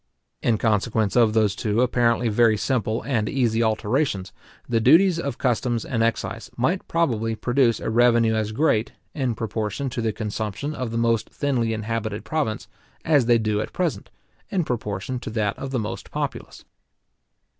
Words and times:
In 0.41 0.57
consequence 0.57 1.15
of 1.15 1.33
those 1.33 1.55
two 1.55 1.81
apparently 1.83 2.27
very 2.27 2.57
simple 2.57 3.03
and 3.03 3.29
easy 3.29 3.61
alterations, 3.61 4.33
the 4.67 4.79
duties 4.79 5.19
of 5.19 5.37
customs 5.37 5.85
and 5.85 6.01
excise 6.01 6.49
might 6.57 6.87
probably 6.87 7.35
produce 7.35 7.79
a 7.79 7.91
revenue 7.91 8.33
as 8.33 8.51
great, 8.51 8.93
in 9.13 9.35
proportion 9.35 9.91
to 9.91 10.01
the 10.01 10.11
consumption 10.11 10.73
of 10.73 10.89
the 10.89 10.97
most 10.97 11.29
thinly 11.29 11.71
inhabited 11.71 12.25
province, 12.25 12.67
as 13.05 13.27
they 13.27 13.37
do 13.37 13.61
at 13.61 13.73
present, 13.73 14.09
in 14.49 14.63
proportion 14.63 15.19
to 15.19 15.29
that 15.29 15.55
of 15.59 15.69
the 15.69 15.77
most 15.77 16.09
populous. 16.09 16.65